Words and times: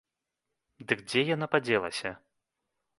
Дык 0.93 0.99
дзе 1.13 1.21
яна 1.35 1.47
падзелася? 1.55 2.17